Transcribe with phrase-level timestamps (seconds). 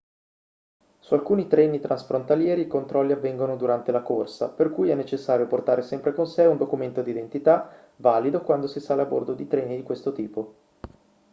[1.01, 5.83] su alcuni treni transfrontalieri i controlli avvengono durante la corsa per cui è necessario portare
[5.83, 9.83] sempre con sé un documento d'identità valido quando si sale a bordo di treni di
[9.83, 10.55] questo tipo